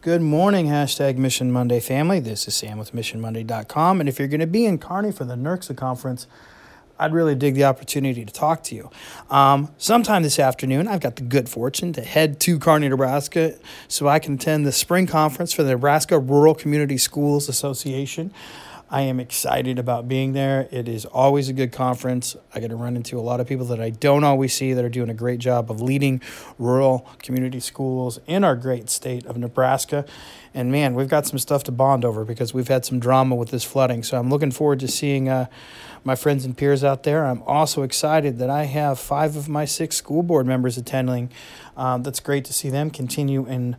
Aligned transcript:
Good 0.00 0.22
morning, 0.22 0.68
hashtag 0.68 1.16
Mission 1.16 1.50
Monday 1.50 1.80
family. 1.80 2.20
This 2.20 2.46
is 2.46 2.54
Sam 2.54 2.78
with 2.78 2.92
MissionMonday.com. 2.92 3.98
And 3.98 4.08
if 4.08 4.20
you're 4.20 4.28
going 4.28 4.38
to 4.38 4.46
be 4.46 4.64
in 4.64 4.78
Kearney 4.78 5.10
for 5.10 5.24
the 5.24 5.34
NERCSA 5.34 5.76
conference, 5.76 6.28
I'd 7.00 7.12
really 7.12 7.34
dig 7.34 7.56
the 7.56 7.64
opportunity 7.64 8.24
to 8.24 8.32
talk 8.32 8.62
to 8.64 8.76
you. 8.76 8.90
Um, 9.28 9.72
sometime 9.76 10.22
this 10.22 10.38
afternoon, 10.38 10.86
I've 10.86 11.00
got 11.00 11.16
the 11.16 11.22
good 11.22 11.48
fortune 11.48 11.92
to 11.94 12.02
head 12.02 12.38
to 12.42 12.60
Kearney, 12.60 12.88
Nebraska, 12.88 13.56
so 13.88 14.06
I 14.06 14.20
can 14.20 14.34
attend 14.34 14.64
the 14.64 14.70
spring 14.70 15.08
conference 15.08 15.52
for 15.52 15.64
the 15.64 15.70
Nebraska 15.70 16.16
Rural 16.16 16.54
Community 16.54 16.96
Schools 16.96 17.48
Association. 17.48 18.32
I 18.90 19.02
am 19.02 19.20
excited 19.20 19.78
about 19.78 20.08
being 20.08 20.32
there. 20.32 20.66
It 20.70 20.88
is 20.88 21.04
always 21.04 21.50
a 21.50 21.52
good 21.52 21.72
conference. 21.72 22.36
I 22.54 22.60
get 22.60 22.68
to 22.68 22.76
run 22.76 22.96
into 22.96 23.18
a 23.18 23.20
lot 23.20 23.38
of 23.38 23.46
people 23.46 23.66
that 23.66 23.80
I 23.80 23.90
don't 23.90 24.24
always 24.24 24.54
see 24.54 24.72
that 24.72 24.82
are 24.82 24.88
doing 24.88 25.10
a 25.10 25.14
great 25.14 25.40
job 25.40 25.70
of 25.70 25.82
leading 25.82 26.22
rural 26.58 27.06
community 27.18 27.60
schools 27.60 28.18
in 28.26 28.44
our 28.44 28.56
great 28.56 28.88
state 28.88 29.26
of 29.26 29.36
Nebraska. 29.36 30.06
And 30.54 30.72
man, 30.72 30.94
we've 30.94 31.08
got 31.08 31.26
some 31.26 31.38
stuff 31.38 31.64
to 31.64 31.72
bond 31.72 32.02
over 32.02 32.24
because 32.24 32.54
we've 32.54 32.68
had 32.68 32.86
some 32.86 32.98
drama 32.98 33.34
with 33.34 33.50
this 33.50 33.62
flooding. 33.62 34.02
So 34.02 34.18
I'm 34.18 34.30
looking 34.30 34.50
forward 34.50 34.80
to 34.80 34.88
seeing 34.88 35.28
uh, 35.28 35.48
my 36.02 36.14
friends 36.14 36.46
and 36.46 36.56
peers 36.56 36.82
out 36.82 37.02
there. 37.02 37.26
I'm 37.26 37.42
also 37.42 37.82
excited 37.82 38.38
that 38.38 38.48
I 38.48 38.64
have 38.64 38.98
five 38.98 39.36
of 39.36 39.50
my 39.50 39.66
six 39.66 39.96
school 39.96 40.22
board 40.22 40.46
members 40.46 40.78
attending. 40.78 41.30
Um, 41.76 42.04
that's 42.04 42.20
great 42.20 42.46
to 42.46 42.54
see 42.54 42.70
them 42.70 42.88
continue 42.88 43.46
in 43.46 43.76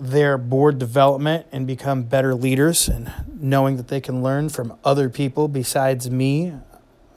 their 0.00 0.38
board 0.38 0.78
development 0.78 1.46
and 1.52 1.66
become 1.66 2.04
better 2.04 2.34
leaders 2.34 2.88
and 2.88 3.12
knowing 3.34 3.76
that 3.76 3.88
they 3.88 4.00
can 4.00 4.22
learn 4.22 4.48
from 4.48 4.76
other 4.84 5.08
people 5.08 5.48
besides 5.48 6.10
me 6.10 6.52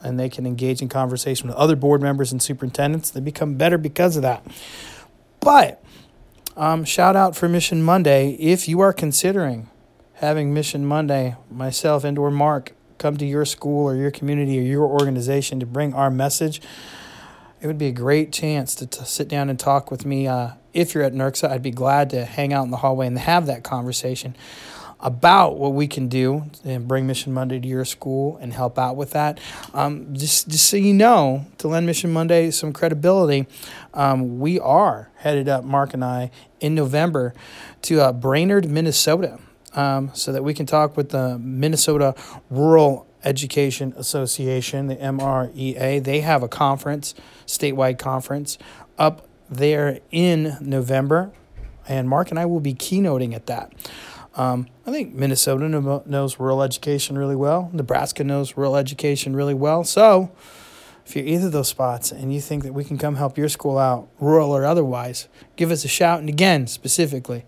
and 0.04 0.20
they 0.20 0.30
can 0.30 0.45
engage 0.45 0.81
in 0.81 0.90
conversation 0.90 1.48
with 1.48 1.55
other 1.57 1.76
board 1.76 2.02
members 2.02 2.31
and 2.31 2.41
superintendents 2.41 3.12
they 3.12 3.20
become 3.20 3.55
better 3.55 3.77
because 3.77 4.16
of 4.16 4.21
that. 4.21 4.45
But 5.40 5.84
um, 6.57 6.84
shout 6.84 7.16
out 7.16 7.35
for 7.35 7.48
mission 7.48 7.84
monday. 7.84 8.31
If 8.31 8.67
you 8.67 8.80
are 8.82 8.93
considering 8.93 9.70
having 10.16 10.54
mission 10.54 10.85
monday 10.85 11.35
myself 11.49 12.04
and 12.04 12.18
or 12.18 12.29
mark 12.29 12.73
come 12.98 13.18
to 13.18 13.26
your 13.26 13.45
school 13.45 13.85
or 13.85 13.95
your 13.95 14.12
community 14.12 14.60
or 14.60 14.63
your 14.63 14.85
organization 14.85 15.60
to 15.60 15.66
bring 15.66 15.93
our 15.93 16.12
message 16.12 16.62
it 17.62 17.67
would 17.67 17.77
be 17.77 17.87
a 17.87 17.91
great 17.91 18.31
chance 18.31 18.73
to, 18.76 18.87
to 18.87 19.05
sit 19.05 19.27
down 19.27 19.49
and 19.49 19.59
talk 19.59 19.91
with 19.91 20.05
me. 20.05 20.27
Uh, 20.27 20.51
if 20.73 20.93
you're 20.93 21.04
at 21.04 21.13
NERCSA, 21.13 21.49
I'd 21.49 21.62
be 21.62 21.71
glad 21.71 22.09
to 22.09 22.26
hang 22.26 22.54
out 22.54 22.63
in 22.63 22.71
the 22.71 22.77
hallway 22.77 23.07
and 23.07 23.17
have 23.20 23.45
that 23.45 23.63
conversation 23.63 24.35
about 24.99 25.57
what 25.57 25.73
we 25.73 25.87
can 25.87 26.07
do 26.07 26.45
and 26.63 26.87
bring 26.87 27.07
Mission 27.07 27.34
Monday 27.34 27.59
to 27.59 27.67
your 27.67 27.85
school 27.85 28.37
and 28.37 28.54
help 28.54 28.77
out 28.77 28.95
with 28.95 29.12
that. 29.12 29.39
Um, 29.73 30.15
just, 30.15 30.48
just 30.48 30.70
so 30.70 30.77
you 30.77 30.93
know, 30.93 31.45
to 31.57 31.67
lend 31.67 31.85
Mission 31.85 32.12
Monday 32.12 32.51
some 32.51 32.71
credibility, 32.71 33.48
um, 33.93 34.39
we 34.39 34.59
are 34.59 35.09
headed 35.17 35.49
up, 35.49 35.63
Mark 35.63 35.93
and 35.93 36.04
I, 36.04 36.32
in 36.59 36.76
November 36.76 37.34
to 37.84 38.01
uh, 38.01 38.12
Brainerd, 38.12 38.70
Minnesota, 38.70 39.39
um, 39.73 40.12
so 40.13 40.32
that 40.32 40.43
we 40.43 40.54
can 40.54 40.65
talk 40.65 40.98
with 40.98 41.09
the 41.09 41.37
Minnesota 41.39 42.13
Rural 42.49 43.07
Education 43.24 43.94
Association, 43.98 44.88
the 44.88 44.96
MREA. 44.96 46.04
They 46.04 46.22
have 46.22 46.44
a 46.44 46.48
conference, 46.48 47.14
statewide 47.46 48.00
conference, 48.00 48.58
up 48.98 49.28
there 49.50 50.00
in 50.12 50.58
November, 50.62 51.32
and 51.88 52.08
Mark 52.08 52.30
and 52.30 52.40
I 52.40 52.46
will 52.46 52.60
be 52.60 52.74
keynoting 52.74 53.34
at 53.34 53.48
that. 53.48 53.74
Um, 54.36 54.68
I 54.86 54.91
think 54.91 55.13
Minnesota 55.13 55.68
knows 56.05 56.40
rural 56.40 56.63
education 56.63 57.18
really 57.18 57.36
well. 57.36 57.70
Nebraska 57.74 58.24
knows 58.24 58.55
rural 58.55 58.78
education 58.78 59.35
really 59.35 59.54
well. 59.54 59.84
So, 59.84 60.32
if 61.06 61.16
you're 61.16 61.26
either 61.26 61.48
of 61.48 61.52
those 61.52 61.68
spots 61.68 62.12
and 62.12 62.34
you 62.34 62.40
think 62.40 62.63
that 62.63 62.74
we 62.74 62.84
can 62.84 62.98
come 62.98 63.16
help 63.16 63.38
your 63.38 63.50
school 63.50 63.78
out, 63.78 64.08
rural 64.19 64.52
or 64.52 64.66
otherwise, 64.66 65.28
give 65.58 65.72
us 65.72 65.84
a 65.84 65.90
shout. 65.90 66.19
And 66.19 66.30
again, 66.30 66.68
specifically, 66.68 67.44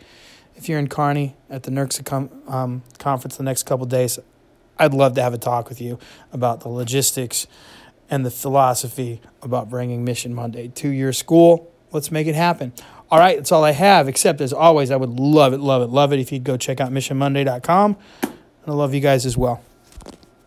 if 0.56 0.68
you're 0.68 0.80
in 0.80 0.90
Kearney 0.90 1.36
at 1.50 1.64
the 1.64 1.72
NERCSA 1.72 2.52
um, 2.52 2.84
conference 2.98 3.38
the 3.38 3.44
next 3.44 3.64
couple 3.64 3.86
days, 3.86 4.20
I'd 4.78 4.94
love 4.94 5.16
to 5.16 5.22
have 5.22 5.34
a 5.34 5.38
talk 5.38 5.70
with 5.70 5.80
you 5.80 6.00
about 6.32 6.62
the 6.62 6.70
logistics 6.70 7.48
and 8.10 8.26
the 8.26 8.32
philosophy 8.32 9.22
about 9.42 9.70
bringing 9.70 10.04
Mission 10.04 10.34
Monday 10.34 10.68
to 10.70 10.90
your 10.90 11.14
school. 11.14 11.72
Let's 11.92 12.12
make 12.12 12.28
it 12.28 12.36
happen. 12.36 12.74
All 13.12 13.20
right, 13.20 13.38
that's 13.38 13.52
all 13.52 13.64
I 13.64 13.72
have, 13.72 14.08
except 14.08 14.42
as 14.42 14.52
always, 14.52 14.90
I 14.90 14.96
would 14.96 15.20
love 15.20 15.54
it, 15.54 15.60
love 15.60 15.82
it, 15.84 15.88
love 15.88 16.14
it 16.14 16.20
if 16.20 16.32
you'd 16.32 16.44
go 16.44 16.58
check 16.58 16.82
out 16.82 16.92
missionmonday.com. 16.92 17.98
And 18.24 18.32
I 18.66 18.72
love 18.72 18.94
you 18.94 19.02
guys 19.02 19.26
as 19.26 19.38
well. 19.38 19.62